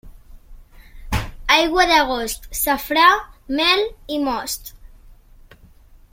Aigua 1.55 1.85
d'agost: 1.91 2.49
safrà, 2.61 3.05
mel 3.61 3.87
i 4.17 4.19
most. 4.31 4.75